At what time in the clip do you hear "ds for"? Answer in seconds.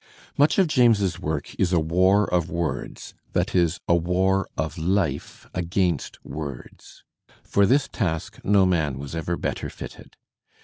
6.75-7.67